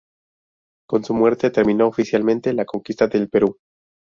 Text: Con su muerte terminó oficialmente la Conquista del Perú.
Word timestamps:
Con 0.89 1.03
su 1.03 1.13
muerte 1.13 1.51
terminó 1.51 1.85
oficialmente 1.85 2.53
la 2.53 2.65
Conquista 2.65 3.05
del 3.05 3.29
Perú. 3.29 3.57